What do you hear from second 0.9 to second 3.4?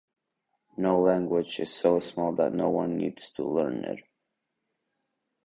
language is so small that no one needs